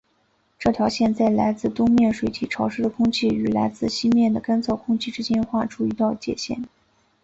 [0.57, 6.67] 这条线在来自东面水体潮湿的空气与来自西面的干燥空气之间划出一道界限。